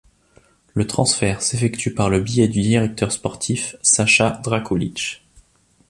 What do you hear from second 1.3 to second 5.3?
s'effectue par le biais du directeur sportif Saša Drakulić.